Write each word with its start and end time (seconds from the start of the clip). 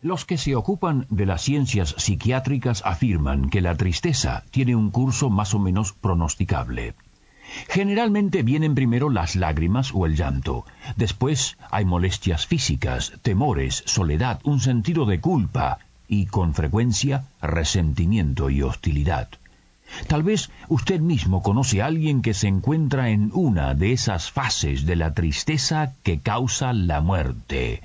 Los 0.00 0.24
que 0.24 0.38
se 0.38 0.54
ocupan 0.54 1.06
de 1.10 1.26
las 1.26 1.42
ciencias 1.42 1.94
psiquiátricas 1.98 2.82
afirman 2.84 3.50
que 3.50 3.60
la 3.60 3.74
tristeza 3.74 4.44
tiene 4.52 4.76
un 4.76 4.90
curso 4.90 5.28
más 5.28 5.54
o 5.54 5.58
menos 5.58 5.92
pronosticable. 5.92 6.94
Generalmente 7.68 8.42
vienen 8.42 8.74
primero 8.74 9.10
las 9.10 9.34
lágrimas 9.34 9.90
o 9.94 10.06
el 10.06 10.14
llanto. 10.14 10.64
Después 10.96 11.56
hay 11.70 11.84
molestias 11.84 12.46
físicas, 12.46 13.12
temores, 13.22 13.82
soledad, 13.86 14.40
un 14.44 14.60
sentido 14.60 15.06
de 15.06 15.20
culpa 15.20 15.78
y, 16.06 16.26
con 16.26 16.54
frecuencia, 16.54 17.24
resentimiento 17.42 18.50
y 18.50 18.62
hostilidad. 18.62 19.28
Tal 20.06 20.22
vez 20.22 20.50
usted 20.68 21.00
mismo 21.00 21.42
conoce 21.42 21.82
a 21.82 21.86
alguien 21.86 22.22
que 22.22 22.34
se 22.34 22.46
encuentra 22.46 23.10
en 23.10 23.30
una 23.32 23.74
de 23.74 23.92
esas 23.92 24.30
fases 24.30 24.84
de 24.86 24.96
la 24.96 25.14
tristeza 25.14 25.94
que 26.02 26.20
causa 26.20 26.72
la 26.72 27.00
muerte. 27.00 27.82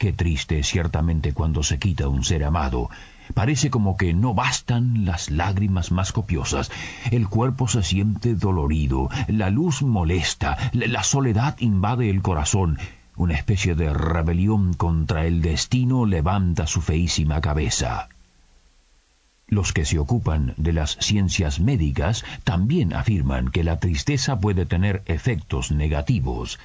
Qué 0.00 0.14
triste 0.14 0.62
ciertamente 0.62 1.34
cuando 1.34 1.62
se 1.62 1.78
quita 1.78 2.08
un 2.08 2.24
ser 2.24 2.44
amado. 2.44 2.88
Parece 3.34 3.68
como 3.68 3.98
que 3.98 4.14
no 4.14 4.32
bastan 4.32 5.04
las 5.04 5.28
lágrimas 5.28 5.92
más 5.92 6.12
copiosas. 6.12 6.70
El 7.10 7.28
cuerpo 7.28 7.68
se 7.68 7.82
siente 7.82 8.34
dolorido, 8.34 9.10
la 9.28 9.50
luz 9.50 9.82
molesta, 9.82 10.56
la 10.72 11.02
soledad 11.02 11.54
invade 11.58 12.08
el 12.08 12.22
corazón. 12.22 12.78
Una 13.14 13.34
especie 13.34 13.74
de 13.74 13.92
rebelión 13.92 14.72
contra 14.72 15.26
el 15.26 15.42
destino 15.42 16.06
levanta 16.06 16.66
su 16.66 16.80
feísima 16.80 17.42
cabeza. 17.42 18.08
Los 19.48 19.74
que 19.74 19.84
se 19.84 19.98
ocupan 19.98 20.54
de 20.56 20.72
las 20.72 20.96
ciencias 21.00 21.60
médicas 21.60 22.24
también 22.44 22.94
afirman 22.94 23.50
que 23.50 23.64
la 23.64 23.78
tristeza 23.78 24.40
puede 24.40 24.64
tener 24.64 25.02
efectos 25.04 25.70
negativos. 25.70 26.58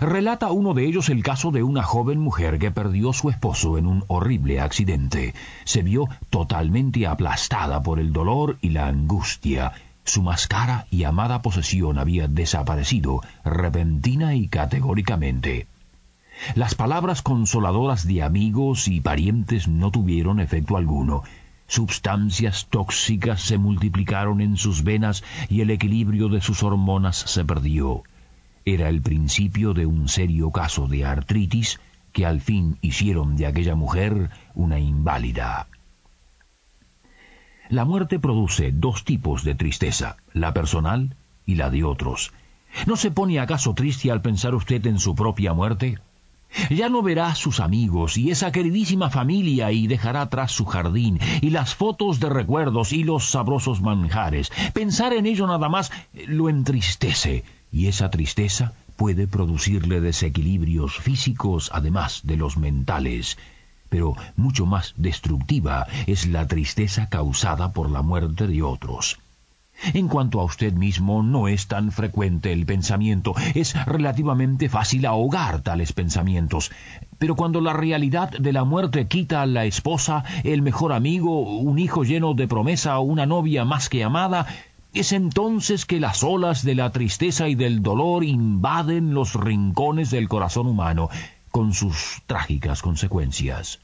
Relata 0.00 0.52
uno 0.52 0.74
de 0.74 0.84
ellos 0.86 1.08
el 1.08 1.22
caso 1.22 1.50
de 1.50 1.62
una 1.62 1.82
joven 1.82 2.20
mujer 2.20 2.58
que 2.58 2.70
perdió 2.70 3.14
su 3.14 3.30
esposo 3.30 3.78
en 3.78 3.86
un 3.86 4.04
horrible 4.06 4.60
accidente. 4.60 5.34
Se 5.64 5.82
vio 5.82 6.08
totalmente 6.28 7.06
aplastada 7.06 7.82
por 7.82 7.98
el 7.98 8.12
dolor 8.12 8.58
y 8.60 8.68
la 8.68 8.86
angustia. 8.86 9.72
Su 10.04 10.22
más 10.22 10.46
cara 10.46 10.86
y 10.90 11.04
amada 11.04 11.40
posesión 11.40 11.98
había 11.98 12.28
desaparecido 12.28 13.22
repentina 13.44 14.34
y 14.34 14.48
categóricamente. 14.48 15.66
Las 16.54 16.74
palabras 16.74 17.22
consoladoras 17.22 18.06
de 18.06 18.22
amigos 18.22 18.88
y 18.88 19.00
parientes 19.00 19.68
no 19.68 19.90
tuvieron 19.90 20.38
efecto 20.38 20.76
alguno. 20.76 21.22
Substancias 21.66 22.66
tóxicas 22.68 23.40
se 23.40 23.56
multiplicaron 23.56 24.42
en 24.42 24.58
sus 24.58 24.84
venas 24.84 25.24
y 25.48 25.62
el 25.62 25.70
equilibrio 25.70 26.28
de 26.28 26.42
sus 26.42 26.62
hormonas 26.62 27.16
se 27.16 27.44
perdió 27.44 28.04
era 28.64 28.88
el 28.88 29.02
principio 29.02 29.74
de 29.74 29.86
un 29.86 30.08
serio 30.08 30.50
caso 30.50 30.86
de 30.86 31.04
artritis 31.04 31.80
que 32.12 32.26
al 32.26 32.40
fin 32.40 32.78
hicieron 32.80 33.36
de 33.36 33.46
aquella 33.46 33.74
mujer 33.74 34.30
una 34.54 34.78
inválida. 34.78 35.68
La 37.68 37.84
muerte 37.84 38.18
produce 38.18 38.72
dos 38.72 39.04
tipos 39.04 39.44
de 39.44 39.54
tristeza, 39.54 40.16
la 40.32 40.54
personal 40.54 41.16
y 41.44 41.56
la 41.56 41.70
de 41.70 41.84
otros. 41.84 42.32
¿No 42.86 42.96
se 42.96 43.10
pone 43.10 43.40
acaso 43.40 43.74
triste 43.74 44.10
al 44.10 44.22
pensar 44.22 44.54
usted 44.54 44.86
en 44.86 44.98
su 44.98 45.14
propia 45.14 45.52
muerte? 45.52 45.98
Ya 46.70 46.88
no 46.88 47.02
verá 47.02 47.28
a 47.28 47.34
sus 47.34 47.60
amigos 47.60 48.16
y 48.16 48.30
esa 48.30 48.52
queridísima 48.52 49.10
familia 49.10 49.70
y 49.70 49.86
dejará 49.86 50.22
atrás 50.22 50.50
su 50.52 50.64
jardín 50.64 51.20
y 51.42 51.50
las 51.50 51.74
fotos 51.74 52.20
de 52.20 52.30
recuerdos 52.30 52.92
y 52.92 53.04
los 53.04 53.30
sabrosos 53.30 53.82
manjares. 53.82 54.50
Pensar 54.72 55.12
en 55.12 55.26
ello 55.26 55.46
nada 55.46 55.68
más 55.68 55.92
lo 56.26 56.48
entristece 56.48 57.44
y 57.72 57.86
esa 57.86 58.10
tristeza 58.10 58.72
puede 58.96 59.26
producirle 59.26 60.00
desequilibrios 60.00 60.96
físicos 60.96 61.70
además 61.72 62.22
de 62.24 62.36
los 62.36 62.56
mentales. 62.56 63.38
Pero 63.88 64.16
mucho 64.36 64.66
más 64.66 64.92
destructiva 64.96 65.86
es 66.06 66.26
la 66.26 66.46
tristeza 66.46 67.08
causada 67.08 67.72
por 67.72 67.90
la 67.90 68.02
muerte 68.02 68.46
de 68.46 68.62
otros. 68.62 69.18
En 69.94 70.08
cuanto 70.08 70.40
a 70.40 70.44
usted 70.44 70.72
mismo, 70.72 71.22
no 71.22 71.46
es 71.46 71.68
tan 71.68 71.92
frecuente 71.92 72.52
el 72.52 72.66
pensamiento, 72.66 73.34
es 73.54 73.74
relativamente 73.86 74.68
fácil 74.68 75.06
ahogar 75.06 75.62
tales 75.62 75.92
pensamientos. 75.92 76.72
Pero 77.18 77.36
cuando 77.36 77.60
la 77.60 77.72
realidad 77.72 78.30
de 78.30 78.52
la 78.52 78.64
muerte 78.64 79.06
quita 79.06 79.42
a 79.42 79.46
la 79.46 79.64
esposa, 79.64 80.24
el 80.42 80.62
mejor 80.62 80.92
amigo, 80.92 81.58
un 81.60 81.78
hijo 81.78 82.02
lleno 82.02 82.34
de 82.34 82.48
promesa, 82.48 82.98
una 82.98 83.24
novia 83.24 83.64
más 83.64 83.88
que 83.88 84.02
amada, 84.02 84.46
es 84.94 85.12
entonces 85.12 85.84
que 85.84 86.00
las 86.00 86.22
olas 86.24 86.64
de 86.64 86.74
la 86.74 86.90
tristeza 86.90 87.48
y 87.48 87.54
del 87.54 87.82
dolor 87.82 88.24
invaden 88.24 89.14
los 89.14 89.34
rincones 89.34 90.10
del 90.10 90.28
corazón 90.28 90.66
humano, 90.66 91.10
con 91.50 91.74
sus 91.74 92.22
trágicas 92.26 92.82
consecuencias. 92.82 93.80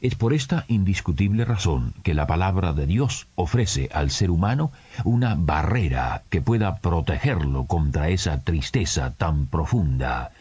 Es 0.00 0.14
por 0.14 0.32
esta 0.32 0.64
indiscutible 0.68 1.44
razón 1.44 1.92
que 2.02 2.14
la 2.14 2.26
palabra 2.26 2.72
de 2.72 2.86
Dios 2.86 3.26
ofrece 3.34 3.90
al 3.92 4.10
ser 4.10 4.30
humano 4.30 4.72
una 5.04 5.34
barrera 5.34 6.22
que 6.30 6.40
pueda 6.40 6.78
protegerlo 6.78 7.66
contra 7.66 8.08
esa 8.08 8.40
tristeza 8.42 9.12
tan 9.14 9.46
profunda. 9.46 10.32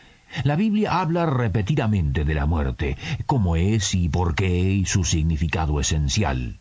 La 0.44 0.56
Biblia 0.56 1.02
habla 1.02 1.26
repetidamente 1.26 2.24
de 2.24 2.36
la 2.36 2.46
muerte, 2.46 2.98
cómo 3.26 3.56
es 3.56 3.96
y 3.96 4.08
por 4.08 4.36
qué 4.36 4.62
y 4.72 4.86
su 4.86 5.04
significado 5.04 5.80
esencial. 5.80 6.59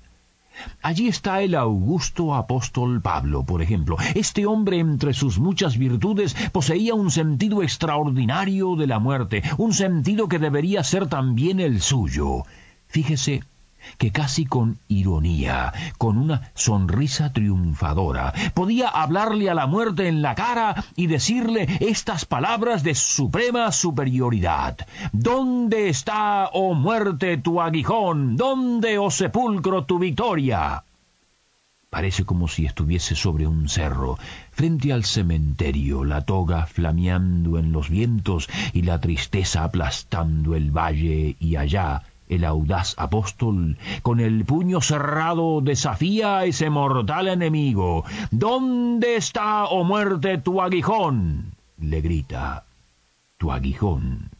Allí 0.82 1.08
está 1.08 1.42
el 1.42 1.54
augusto 1.54 2.34
apóstol 2.34 3.00
Pablo, 3.00 3.44
por 3.44 3.62
ejemplo. 3.62 3.96
Este 4.14 4.46
hombre, 4.46 4.78
entre 4.78 5.14
sus 5.14 5.38
muchas 5.38 5.76
virtudes, 5.76 6.34
poseía 6.52 6.94
un 6.94 7.10
sentido 7.10 7.62
extraordinario 7.62 8.76
de 8.76 8.86
la 8.86 8.98
muerte, 8.98 9.42
un 9.56 9.72
sentido 9.72 10.28
que 10.28 10.38
debería 10.38 10.82
ser 10.84 11.06
también 11.06 11.60
el 11.60 11.80
suyo. 11.80 12.42
Fíjese 12.88 13.42
que 13.96 14.12
casi 14.12 14.44
con 14.44 14.78
ironía, 14.88 15.72
con 15.98 16.18
una 16.18 16.50
sonrisa 16.54 17.32
triunfadora, 17.32 18.32
podía 18.54 18.88
hablarle 18.88 19.50
a 19.50 19.54
la 19.54 19.66
muerte 19.66 20.08
en 20.08 20.22
la 20.22 20.34
cara 20.34 20.84
y 20.96 21.06
decirle 21.06 21.66
estas 21.80 22.24
palabras 22.24 22.82
de 22.82 22.94
suprema 22.94 23.72
superioridad. 23.72 24.76
¿Dónde 25.12 25.88
está, 25.88 26.50
oh 26.52 26.74
muerte, 26.74 27.36
tu 27.38 27.60
aguijón? 27.60 28.36
¿Dónde, 28.36 28.98
oh 28.98 29.10
sepulcro, 29.10 29.84
tu 29.84 29.98
victoria? 29.98 30.84
Parece 31.90 32.24
como 32.24 32.48
si 32.48 32.66
estuviese 32.66 33.14
sobre 33.14 33.46
un 33.46 33.70
cerro, 33.70 34.18
frente 34.52 34.92
al 34.92 35.04
cementerio, 35.04 36.04
la 36.04 36.20
toga 36.20 36.66
flameando 36.66 37.58
en 37.58 37.72
los 37.72 37.88
vientos 37.88 38.46
y 38.74 38.82
la 38.82 39.00
tristeza 39.00 39.64
aplastando 39.64 40.54
el 40.54 40.70
valle 40.70 41.36
y 41.40 41.56
allá 41.56 42.02
el 42.28 42.44
audaz 42.44 42.94
apóstol, 42.98 43.78
con 44.02 44.20
el 44.20 44.44
puño 44.44 44.80
cerrado, 44.80 45.60
desafía 45.60 46.38
a 46.38 46.44
ese 46.44 46.70
mortal 46.70 47.28
enemigo. 47.28 48.04
¿Dónde 48.30 49.16
está, 49.16 49.64
oh 49.66 49.84
muerte, 49.84 50.38
tu 50.38 50.60
aguijón? 50.60 51.52
le 51.80 52.00
grita. 52.00 52.64
Tu 53.38 53.52
aguijón. 53.52 54.30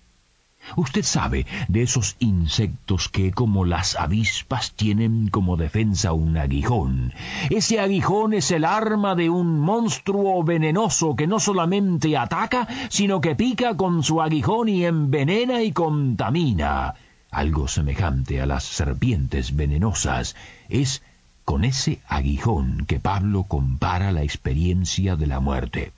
Usted 0.77 1.03
sabe 1.03 1.47
de 1.69 1.83
esos 1.83 2.17
insectos 2.19 3.09
que, 3.09 3.33
como 3.33 3.65
las 3.65 3.97
avispas, 3.97 4.73
tienen 4.73 5.29
como 5.29 5.57
defensa 5.57 6.13
un 6.13 6.37
aguijón. 6.37 7.15
Ese 7.49 7.81
aguijón 7.81 8.35
es 8.35 8.51
el 8.51 8.65
arma 8.65 9.15
de 9.15 9.31
un 9.31 9.61
monstruo 9.61 10.43
venenoso 10.43 11.17
que 11.17 11.27
no 11.27 11.41
solamente 11.41 12.19
ataca, 12.19 12.69
sino 12.91 13.21
que 13.21 13.35
pica 13.35 13.77
con 13.77 14.03
su 14.03 14.21
aguijón 14.21 14.69
y 14.69 14.85
envenena 14.85 15.63
y 15.63 15.73
contamina 15.73 16.95
algo 17.31 17.69
semejante 17.69 18.41
a 18.41 18.47
las 18.47 18.65
serpientes 18.65 19.55
venenosas, 19.55 20.37
es 20.69 21.03
con 21.45 21.65
ese 21.65 22.01
aguijón 22.09 22.85
que 22.87 23.01
Pablo 23.01 23.45
compara 23.45 24.13
la 24.13 24.23
experiencia 24.23 25.17
de 25.17 25.27
la 25.27 25.41
muerte. 25.41 25.93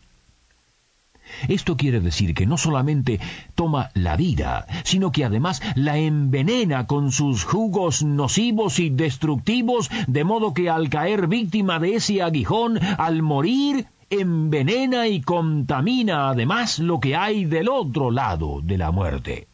Esto 1.48 1.76
quiere 1.76 2.00
decir 2.00 2.34
que 2.34 2.46
no 2.46 2.56
solamente 2.56 3.20
toma 3.54 3.90
la 3.94 4.16
vida, 4.16 4.66
sino 4.84 5.12
que 5.12 5.24
además 5.24 5.62
la 5.74 5.96
envenena 5.96 6.86
con 6.86 7.12
sus 7.12 7.44
jugos 7.44 8.02
nocivos 8.02 8.78
y 8.78 8.90
destructivos, 8.90 9.90
de 10.06 10.24
modo 10.24 10.54
que 10.54 10.70
al 10.70 10.88
caer 10.88 11.28
víctima 11.28 11.78
de 11.78 11.96
ese 11.96 12.22
aguijón, 12.22 12.78
al 12.98 13.22
morir, 13.22 13.86
envenena 14.10 15.06
y 15.06 15.20
contamina 15.20 16.30
además 16.30 16.80
lo 16.80 16.98
que 16.98 17.14
hay 17.14 17.44
del 17.44 17.68
otro 17.68 18.10
lado 18.10 18.60
de 18.60 18.76
la 18.76 18.90
muerte. 18.90 19.49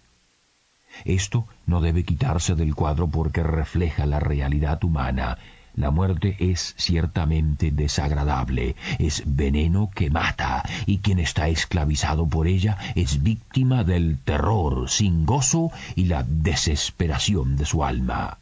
Esto 1.04 1.46
no 1.66 1.80
debe 1.80 2.04
quitarse 2.04 2.54
del 2.54 2.74
cuadro 2.74 3.08
porque 3.08 3.42
refleja 3.42 4.06
la 4.06 4.20
realidad 4.20 4.82
humana. 4.84 5.38
La 5.74 5.90
muerte 5.90 6.36
es 6.38 6.74
ciertamente 6.78 7.70
desagradable, 7.70 8.76
es 8.98 9.22
veneno 9.26 9.90
que 9.94 10.08
mata, 10.08 10.64
y 10.86 10.98
quien 10.98 11.18
está 11.18 11.48
esclavizado 11.48 12.26
por 12.26 12.46
ella 12.46 12.78
es 12.94 13.22
víctima 13.22 13.84
del 13.84 14.18
terror 14.24 14.88
sin 14.88 15.26
gozo 15.26 15.70
y 15.94 16.06
la 16.06 16.22
desesperación 16.22 17.56
de 17.58 17.66
su 17.66 17.84
alma. 17.84 18.38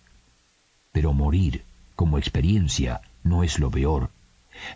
Pero 0.92 1.12
morir 1.12 1.64
como 1.96 2.18
experiencia 2.18 3.00
no 3.24 3.42
es 3.42 3.58
lo 3.58 3.68
peor. 3.68 4.10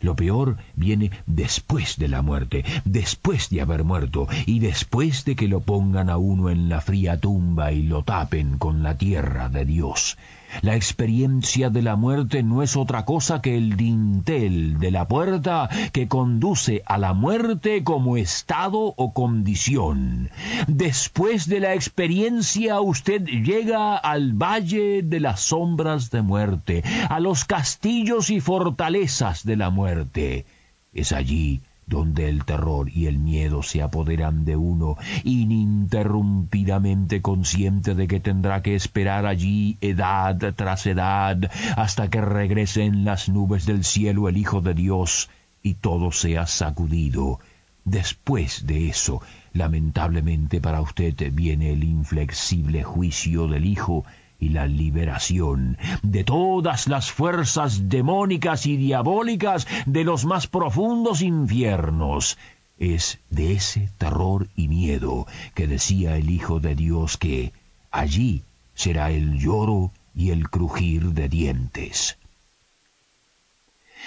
Lo 0.00 0.16
peor 0.16 0.56
viene 0.74 1.10
después 1.26 1.96
de 1.96 2.08
la 2.08 2.22
muerte, 2.22 2.64
después 2.84 3.50
de 3.50 3.60
haber 3.60 3.84
muerto 3.84 4.28
y 4.46 4.58
después 4.60 5.24
de 5.24 5.36
que 5.36 5.48
lo 5.48 5.60
pongan 5.60 6.10
a 6.10 6.16
uno 6.16 6.50
en 6.50 6.68
la 6.68 6.80
fría 6.80 7.18
tumba 7.18 7.72
y 7.72 7.82
lo 7.82 8.02
tapen 8.02 8.58
con 8.58 8.82
la 8.82 8.96
tierra 8.96 9.48
de 9.48 9.64
Dios. 9.64 10.16
La 10.62 10.74
experiencia 10.74 11.70
de 11.70 11.82
la 11.82 11.96
muerte 11.96 12.42
no 12.42 12.62
es 12.62 12.76
otra 12.76 13.04
cosa 13.04 13.40
que 13.40 13.56
el 13.56 13.76
dintel 13.76 14.78
de 14.78 14.90
la 14.90 15.06
puerta 15.06 15.68
que 15.92 16.08
conduce 16.08 16.82
a 16.86 16.98
la 16.98 17.12
muerte 17.12 17.84
como 17.84 18.16
estado 18.16 18.94
o 18.96 19.12
condición. 19.12 20.30
Después 20.66 21.48
de 21.48 21.60
la 21.60 21.74
experiencia 21.74 22.80
usted 22.80 23.24
llega 23.24 23.96
al 23.96 24.32
valle 24.32 25.02
de 25.02 25.20
las 25.20 25.40
sombras 25.40 26.10
de 26.10 26.22
muerte, 26.22 26.82
a 27.08 27.20
los 27.20 27.44
castillos 27.44 28.30
y 28.30 28.40
fortalezas 28.40 29.44
de 29.44 29.56
la 29.56 29.70
muerte. 29.70 30.46
Es 30.92 31.12
allí 31.12 31.60
donde 31.88 32.28
el 32.28 32.44
terror 32.44 32.90
y 32.90 33.06
el 33.06 33.18
miedo 33.18 33.62
se 33.62 33.82
apoderan 33.82 34.44
de 34.44 34.56
uno, 34.56 34.96
ininterrumpidamente 35.24 37.22
consciente 37.22 37.94
de 37.94 38.06
que 38.06 38.20
tendrá 38.20 38.62
que 38.62 38.74
esperar 38.74 39.24
allí 39.26 39.78
edad 39.80 40.54
tras 40.54 40.86
edad, 40.86 41.50
hasta 41.76 42.10
que 42.10 42.20
regrese 42.20 42.84
en 42.84 43.04
las 43.04 43.28
nubes 43.28 43.64
del 43.66 43.84
cielo 43.84 44.28
el 44.28 44.36
Hijo 44.36 44.60
de 44.60 44.74
Dios 44.74 45.30
y 45.62 45.74
todo 45.74 46.12
sea 46.12 46.46
sacudido. 46.46 47.40
Después 47.84 48.66
de 48.66 48.88
eso, 48.88 49.22
lamentablemente 49.54 50.60
para 50.60 50.82
usted 50.82 51.14
viene 51.32 51.72
el 51.72 51.84
inflexible 51.84 52.82
juicio 52.82 53.48
del 53.48 53.64
Hijo, 53.64 54.04
y 54.40 54.50
la 54.50 54.66
liberación 54.66 55.78
de 56.02 56.24
todas 56.24 56.86
las 56.88 57.10
fuerzas 57.10 57.88
demónicas 57.88 58.66
y 58.66 58.76
diabólicas 58.76 59.66
de 59.86 60.04
los 60.04 60.24
más 60.24 60.46
profundos 60.46 61.22
infiernos. 61.22 62.38
Es 62.78 63.18
de 63.30 63.54
ese 63.54 63.90
terror 63.98 64.46
y 64.54 64.68
miedo 64.68 65.26
que 65.54 65.66
decía 65.66 66.16
el 66.16 66.30
Hijo 66.30 66.60
de 66.60 66.76
Dios 66.76 67.16
que 67.16 67.52
allí 67.90 68.42
será 68.74 69.10
el 69.10 69.38
lloro 69.38 69.90
y 70.14 70.30
el 70.30 70.48
crujir 70.48 71.12
de 71.12 71.28
dientes. 71.28 72.16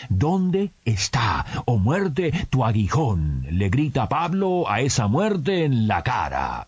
¿Dónde 0.09 0.71
está, 0.85 1.45
oh 1.65 1.77
muerte, 1.77 2.31
tu 2.49 2.63
aguijón? 2.63 3.45
le 3.51 3.69
grita 3.69 4.07
Pablo 4.07 4.69
a 4.69 4.81
esa 4.81 5.07
muerte 5.07 5.65
en 5.65 5.87
la 5.87 6.01
cara. 6.03 6.67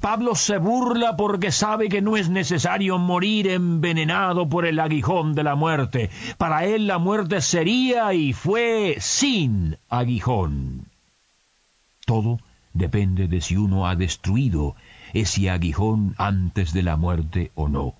Pablo 0.00 0.34
se 0.34 0.58
burla 0.58 1.16
porque 1.16 1.52
sabe 1.52 1.88
que 1.88 2.02
no 2.02 2.16
es 2.16 2.28
necesario 2.28 2.98
morir 2.98 3.48
envenenado 3.48 4.48
por 4.48 4.66
el 4.66 4.78
aguijón 4.80 5.34
de 5.34 5.42
la 5.42 5.54
muerte. 5.54 6.10
Para 6.38 6.64
él 6.64 6.86
la 6.86 6.98
muerte 6.98 7.40
sería 7.40 8.12
y 8.14 8.32
fue 8.32 8.96
sin 9.00 9.78
aguijón. 9.88 10.86
Todo 12.06 12.38
depende 12.72 13.28
de 13.28 13.40
si 13.40 13.56
uno 13.56 13.86
ha 13.86 13.96
destruido 13.96 14.74
ese 15.12 15.50
aguijón 15.50 16.14
antes 16.18 16.72
de 16.72 16.82
la 16.82 16.96
muerte 16.96 17.52
o 17.54 17.68
no. 17.68 17.94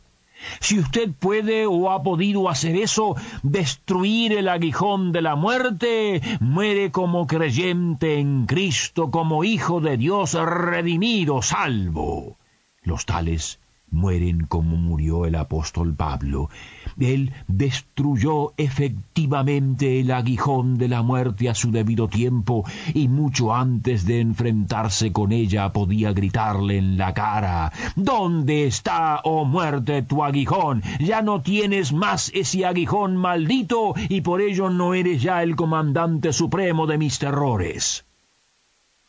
Si 0.60 0.78
usted 0.78 1.10
puede 1.12 1.66
o 1.66 1.90
ha 1.90 2.02
podido 2.02 2.48
hacer 2.48 2.76
eso, 2.76 3.16
destruir 3.42 4.32
el 4.32 4.48
aguijón 4.48 5.12
de 5.12 5.22
la 5.22 5.36
muerte, 5.36 6.20
muere 6.40 6.90
como 6.90 7.26
creyente 7.26 8.18
en 8.18 8.46
Cristo, 8.46 9.10
como 9.10 9.44
hijo 9.44 9.80
de 9.80 9.96
Dios 9.96 10.34
redimido, 10.34 11.42
salvo. 11.42 12.38
Los 12.82 13.06
tales 13.06 13.61
mueren 13.92 14.46
como 14.46 14.76
murió 14.76 15.26
el 15.26 15.36
apóstol 15.36 15.94
Pablo. 15.94 16.50
Él 16.98 17.32
destruyó 17.46 18.52
efectivamente 18.56 20.00
el 20.00 20.10
aguijón 20.10 20.78
de 20.78 20.88
la 20.88 21.02
muerte 21.02 21.48
a 21.48 21.54
su 21.54 21.70
debido 21.70 22.08
tiempo 22.08 22.64
y 22.94 23.08
mucho 23.08 23.54
antes 23.54 24.04
de 24.04 24.20
enfrentarse 24.20 25.12
con 25.12 25.32
ella 25.32 25.72
podía 25.72 26.12
gritarle 26.12 26.78
en 26.78 26.96
la 26.98 27.14
cara 27.14 27.72
¿Dónde 27.96 28.66
está, 28.66 29.20
oh 29.24 29.44
muerte, 29.44 30.02
tu 30.02 30.24
aguijón? 30.24 30.82
Ya 30.98 31.22
no 31.22 31.42
tienes 31.42 31.92
más 31.92 32.30
ese 32.34 32.64
aguijón 32.64 33.16
maldito 33.16 33.94
y 34.08 34.22
por 34.22 34.40
ello 34.40 34.70
no 34.70 34.94
eres 34.94 35.22
ya 35.22 35.42
el 35.42 35.56
comandante 35.56 36.32
supremo 36.32 36.86
de 36.86 36.98
mis 36.98 37.18
terrores. 37.18 38.04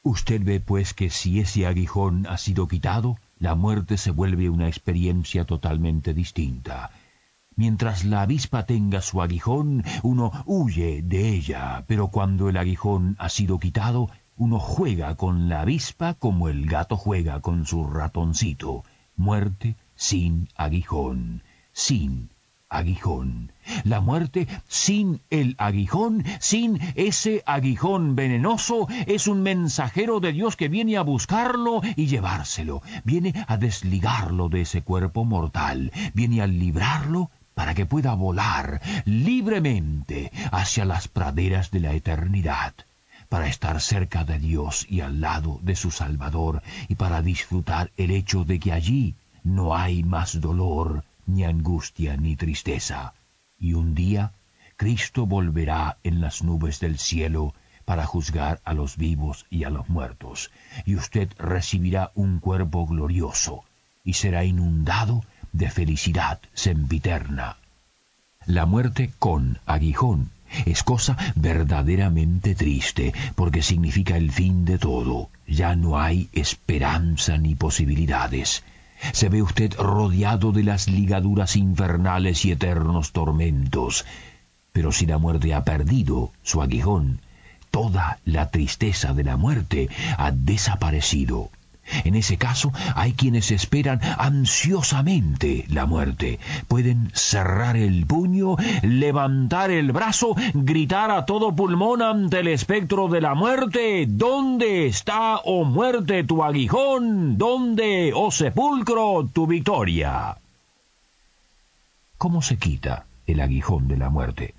Usted 0.03 0.41
ve 0.44 0.59
pues 0.59 0.94
que 0.94 1.09
si 1.09 1.39
ese 1.39 1.65
aguijón 1.65 2.27
ha 2.27 2.38
sido 2.38 2.68
quitado, 2.68 3.18
la 3.44 3.56
muerte 3.56 3.98
se 3.98 4.12
vuelve 4.12 4.50
una 4.50 4.69
experiencia 4.69 5.44
totalmente 5.44 6.13
distinta. 6.13 6.92
Mientras 7.57 8.06
la 8.06 8.22
avispa 8.22 8.66
tenga 8.66 9.01
su 9.01 9.22
aguijón, 9.22 9.84
uno 10.01 10.31
huye 10.45 11.01
de 11.01 11.28
ella, 11.28 11.84
pero 11.86 12.07
cuando 12.07 12.48
el 12.48 12.56
aguijón 12.56 13.18
ha 13.19 13.28
sido 13.28 13.60
quitado, 13.60 14.10
uno 14.38 14.60
juega 14.60 15.16
con 15.16 15.50
la 15.50 15.60
avispa 15.60 16.13
como 16.13 16.48
el 16.48 16.68
gato 16.68 16.95
juega 16.95 17.42
con 17.42 17.66
su 17.66 17.86
ratoncito. 17.86 18.86
Muerte 19.18 19.75
sin 19.94 20.48
aguijón, 20.56 21.44
sin 21.74 22.30
aguijón. 22.74 23.52
La 23.84 24.02
muerte 24.02 24.48
sin 24.68 25.22
el 25.30 25.56
aguijón, 25.58 26.25
sin 26.40 26.80
ese 26.96 27.44
aguijón 27.46 28.16
venenoso, 28.16 28.88
es 29.08 29.28
un 29.28 29.42
mensajero 29.42 30.20
de 30.20 30.34
Dios 30.34 30.56
que 30.56 30.68
viene 30.68 30.98
a 30.98 31.02
buscarlo 31.02 31.81
y 31.96 32.08
llevárselo, 32.08 32.81
viene 33.04 33.34
a 33.48 33.58
desligarlo 33.58 34.50
de 34.50 34.62
ese 34.62 34.81
cuerpo 34.81 35.24
mortal, 35.24 35.92
viene 36.14 36.42
a 36.42 36.48
librarlo 36.48 37.30
para 37.54 37.74
que 37.74 37.86
pueda 37.86 38.14
volar 38.16 38.81
libremente 39.06 40.31
hacia 40.52 40.86
las 40.86 41.08
praderas 41.08 41.72
de 41.72 41.80
la 41.80 41.94
eternidad 41.94 42.74
para 43.30 43.48
estar 43.48 43.81
cerca 43.81 44.25
de 44.25 44.38
Dios 44.38 44.86
y 44.88 45.02
al 45.02 45.20
lado 45.20 45.60
de 45.64 45.75
su 45.75 45.90
Salvador, 45.90 46.62
y 46.88 46.94
para 46.94 47.24
disfrutar 47.24 47.90
el 47.98 48.12
hecho 48.12 48.44
de 48.44 48.60
que 48.60 48.72
allí 48.72 49.16
no 49.44 49.75
hay 49.75 50.04
más 50.04 50.40
dolor, 50.40 51.04
ni 51.25 51.44
angustia 51.44 52.18
ni 52.18 52.36
tristeza. 52.36 53.13
Y 53.58 53.74
un 53.74 53.96
día 53.96 54.34
Cristo 54.77 55.25
volverá 55.25 55.98
en 56.03 56.20
las 56.20 56.44
nubes 56.44 56.80
del 56.80 56.98
cielo 56.98 57.53
para 57.86 58.06
juzgar 58.06 58.60
a 58.65 58.74
los 58.74 58.98
vivos 58.98 59.46
y 59.50 59.65
a 59.65 59.70
los 59.70 59.89
muertos, 59.89 60.51
y 60.86 60.96
usted 60.96 61.30
recibirá 61.38 62.12
un 62.15 62.39
cuerpo 62.39 62.86
glorioso, 62.86 63.63
y 64.03 64.13
será 64.13 64.44
inundado 64.46 65.24
de 65.51 65.70
felicidad 65.70 66.39
sempiterna. 66.53 67.58
La 68.46 68.65
muerte 68.65 69.12
con 69.20 69.60
aguijón 69.65 70.32
es 70.65 70.84
cosa 70.84 71.18
verdaderamente 71.36 72.56
triste, 72.56 73.13
porque 73.36 73.62
significa 73.62 74.18
el 74.18 74.32
fin 74.32 74.65
de 74.65 74.77
todo. 74.77 75.30
Ya 75.48 75.75
no 75.75 76.00
hay 76.00 76.30
esperanza 76.34 77.38
ni 77.38 77.56
posibilidades 77.56 78.63
se 79.12 79.29
ve 79.29 79.41
usted 79.41 79.74
rodeado 79.75 80.51
de 80.51 80.63
las 80.63 80.88
ligaduras 80.88 81.55
infernales 81.55 82.45
y 82.45 82.51
eternos 82.51 83.12
tormentos. 83.12 84.05
Pero 84.72 84.91
si 84.91 85.05
la 85.05 85.17
muerte 85.17 85.53
ha 85.53 85.63
perdido 85.63 86.31
su 86.41 86.62
aguijón, 86.62 87.19
toda 87.72 88.19
la 88.25 88.50
tristeza 88.50 89.13
de 89.13 89.24
la 89.24 89.38
muerte 89.38 89.89
ha 90.17 90.31
desaparecido. 90.31 91.50
En 92.04 92.16
ese 92.16 92.38
caso 92.38 92.72
hay 92.96 93.13
quienes 93.13 93.52
esperan 93.52 94.00
ansiosamente 94.18 95.66
la 95.70 95.86
muerte. 95.86 96.40
Pueden 96.68 97.12
cerrar 97.13 97.78
el 97.78 98.06
puño, 98.06 98.56
levantar 98.82 99.72
el 99.72 99.92
brazo, 99.92 100.36
gritar 100.54 101.12
a 101.12 101.25
todo 101.25 101.56
pulmón 101.56 102.02
ante 102.02 102.40
el 102.40 102.48
espectro 102.48 103.08
de 103.08 103.22
la 103.22 103.36
muerte. 103.36 104.06
¿Dónde 104.08 104.88
está, 104.88 105.38
oh 105.44 105.66
muerte, 105.66 106.24
tu 106.24 106.44
aguijón? 106.44 107.38
¿Dónde, 107.38 108.12
oh 108.16 108.32
sepulcro, 108.32 109.28
tu 109.32 109.48
victoria? 109.48 110.38
¿Cómo 112.18 112.42
se 112.42 112.58
quita 112.58 113.06
el 113.28 113.42
aguijón 113.42 113.88
de 113.88 113.98
la 113.98 114.10
muerte? 114.10 114.54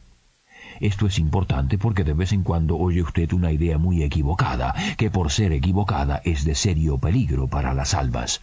Esto 0.81 1.07
es 1.07 1.19
importante 1.19 1.78
porque 1.78 2.04
de 2.04 2.14
vez 2.14 2.33
en 2.33 2.43
cuando 2.43 2.76
oye 2.76 3.02
usted 3.02 3.33
una 3.33 3.52
idea 3.52 3.78
muy 3.78 4.02
equivocada, 4.02 4.75
que 4.97 5.11
por 5.11 5.31
ser 5.31 5.52
equivocada 5.52 6.21
es 6.25 6.45
de 6.45 6.54
serio 6.54 6.99
peligro 6.99 7.49
para 7.49 7.75
las 7.75 7.95
almas. 7.95 8.40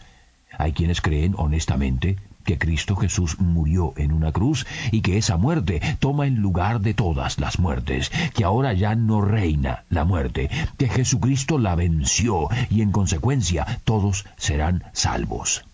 Hay 0.58 0.72
quienes 0.72 1.00
creen 1.00 1.34
honestamente 1.36 2.16
que 2.44 2.58
Cristo 2.58 2.96
Jesús 2.96 3.38
murió 3.40 3.94
en 3.96 4.12
una 4.12 4.32
cruz 4.32 4.66
y 4.90 5.00
que 5.00 5.16
esa 5.16 5.36
muerte 5.36 5.80
toma 6.00 6.26
el 6.26 6.34
lugar 6.34 6.80
de 6.80 6.94
todas 6.94 7.38
las 7.38 7.58
muertes, 7.58 8.10
que 8.34 8.44
ahora 8.44 8.72
ya 8.72 8.94
no 8.94 9.20
reina 9.20 9.84
la 9.88 10.04
muerte, 10.04 10.50
que 10.76 10.88
Jesucristo 10.88 11.58
la 11.58 11.74
venció 11.74 12.48
y 12.70 12.82
en 12.82 12.92
consecuencia 12.92 13.80
todos 13.84 14.26
serán 14.36 14.84
salvos. 14.92 15.64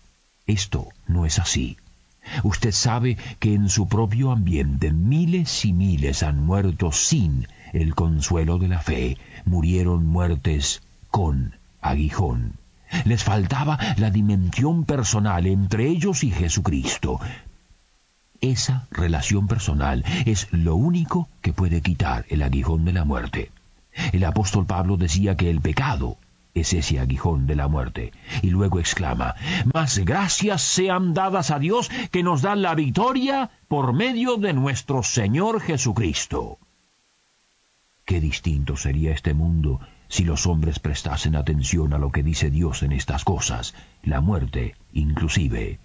Esto 0.45 0.89
no 1.07 1.25
es 1.25 1.39
así. 1.39 1.77
Usted 2.43 2.71
sabe 2.71 3.17
que 3.39 3.53
en 3.53 3.69
su 3.69 3.87
propio 3.87 4.31
ambiente 4.31 4.91
miles 4.91 5.65
y 5.65 5.73
miles 5.73 6.23
han 6.23 6.45
muerto 6.45 6.91
sin 6.91 7.47
el 7.73 7.95
consuelo 7.95 8.57
de 8.57 8.67
la 8.67 8.79
fe, 8.79 9.17
murieron 9.45 10.05
muertes 10.05 10.81
con 11.11 11.55
aguijón. 11.81 12.53
Les 13.05 13.23
faltaba 13.23 13.77
la 13.97 14.09
dimensión 14.09 14.83
personal 14.85 15.45
entre 15.45 15.87
ellos 15.87 16.23
y 16.23 16.31
Jesucristo. 16.31 17.19
Esa 18.41 18.87
relación 18.91 19.47
personal 19.47 20.03
es 20.25 20.47
lo 20.51 20.75
único 20.75 21.27
que 21.41 21.53
puede 21.53 21.81
quitar 21.81 22.25
el 22.29 22.41
aguijón 22.41 22.85
de 22.85 22.93
la 22.93 23.05
muerte. 23.05 23.51
El 24.13 24.23
apóstol 24.23 24.65
Pablo 24.65 24.97
decía 24.97 25.35
que 25.35 25.49
el 25.49 25.61
pecado 25.61 26.17
es 26.53 26.73
ese 26.73 26.99
aguijón 26.99 27.47
de 27.47 27.55
la 27.55 27.67
muerte. 27.67 28.11
Y 28.41 28.49
luego 28.49 28.79
exclama, 28.79 29.35
Mas 29.73 29.99
gracias 29.99 30.61
sean 30.61 31.13
dadas 31.13 31.51
a 31.51 31.59
Dios 31.59 31.89
que 32.11 32.23
nos 32.23 32.41
da 32.41 32.55
la 32.55 32.75
victoria 32.75 33.51
por 33.67 33.93
medio 33.93 34.37
de 34.37 34.53
nuestro 34.53 35.03
Señor 35.03 35.61
Jesucristo. 35.61 36.59
Qué 38.05 38.19
distinto 38.19 38.75
sería 38.75 39.13
este 39.13 39.33
mundo 39.33 39.79
si 40.07 40.23
los 40.23 40.47
hombres 40.47 40.79
prestasen 40.79 41.35
atención 41.35 41.93
a 41.93 41.99
lo 41.99 42.11
que 42.11 42.23
dice 42.23 42.49
Dios 42.49 42.81
en 42.81 42.91
estas 42.91 43.23
cosas, 43.23 43.75
la 44.01 44.21
muerte 44.21 44.75
inclusive. 44.91 45.79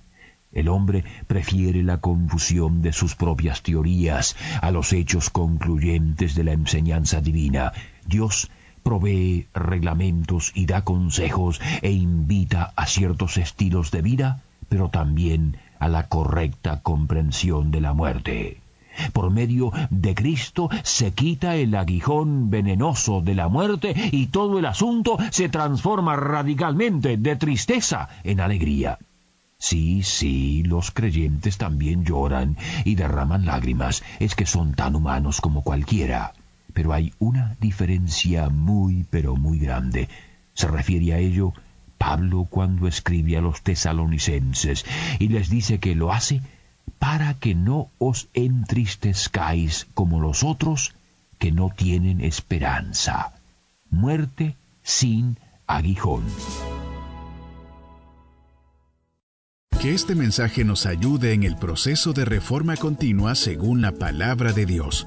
El 0.51 0.69
hombre 0.69 1.05
prefiere 1.27 1.83
la 1.83 1.99
confusión 1.99 2.81
de 2.81 2.93
sus 2.93 3.17
propias 3.17 3.63
teorías 3.63 4.37
a 4.63 4.71
los 4.71 4.93
hechos 4.93 5.29
concluyentes 5.29 6.35
de 6.35 6.45
la 6.45 6.53
enseñanza 6.53 7.21
divina. 7.21 7.73
Dios 8.07 8.51
provee 8.85 9.49
reglamentos 9.55 10.53
y 10.55 10.67
da 10.67 10.85
consejos 10.85 11.61
e 11.83 11.91
invita 11.91 12.73
a 12.77 12.87
ciertos 12.87 13.39
estilos 13.39 13.91
de 13.91 14.03
vida, 14.03 14.43
pero 14.69 14.91
también 14.91 15.57
a 15.81 15.89
la 15.89 16.09
correcta 16.09 16.81
comprensión 16.83 17.73
de 17.73 17.81
la 17.81 17.95
muerte. 17.95 18.61
Por 19.13 19.31
medio 19.31 19.73
de 19.91 20.15
Cristo 20.15 20.69
se 20.85 21.13
quita 21.13 21.57
el 21.57 21.75
aguijón 21.75 22.51
venenoso 22.51 23.21
de 23.21 23.35
la 23.35 23.49
muerte 23.49 23.93
y 24.13 24.27
todo 24.27 24.59
el 24.59 24.67
asunto 24.67 25.19
se 25.31 25.49
transforma 25.49 26.15
radicalmente 26.15 27.17
de 27.17 27.37
tristeza 27.37 28.09
en 28.23 28.41
alegría. 28.41 28.99
Sí, 29.59 30.03
sí, 30.03 30.63
los 30.63 30.91
creyentes 30.91 31.57
también 31.57 32.05
lloran 32.05 32.57
y 32.85 32.97
derraman 32.97 33.47
lágrimas, 33.47 34.05
es 34.21 34.35
que 34.35 34.47
son 34.47 34.75
tan 34.75 34.95
humanos 34.95 35.41
como 35.41 35.63
cualquiera. 35.63 36.35
Pero 36.75 36.93
hay 36.93 37.15
una 37.19 37.57
diferencia 37.61 38.51
muy, 38.51 39.07
pero 39.09 39.37
muy 39.37 39.59
grande. 39.59 40.09
Se 40.53 40.69
refiere 40.69 41.15
a 41.15 41.19
ello 41.19 41.55
Pablo 41.97 42.47
cuando 42.51 42.87
escribe 42.87 43.39
a 43.39 43.41
los 43.41 43.63
tesalonicenses 43.63 44.85
y 45.19 45.29
les 45.29 45.49
dice 45.49 45.81
que 45.81 45.95
lo 45.95 46.13
hace 46.13 46.43
para 46.99 47.35
que 47.35 47.55
no 47.55 47.91
os 47.99 48.29
entristezcáis 48.35 49.87
como 49.95 50.21
los 50.21 50.45
otros 50.45 50.95
que 51.39 51.53
no 51.53 51.71
tienen 51.71 52.21
esperanza. 52.21 53.33
Muerte 53.91 54.57
sin 54.83 55.39
aguijón. 55.67 56.25
Que 59.81 59.95
este 59.95 60.15
mensaje 60.15 60.65
nos 60.65 60.87
ayude 60.87 61.35
en 61.35 61.43
el 61.43 61.57
proceso 61.57 62.13
de 62.13 62.25
reforma 62.25 62.77
continua 62.77 63.35
según 63.35 63.83
la 63.83 63.93
palabra 63.93 64.53
de 64.53 64.65
Dios. 64.65 65.07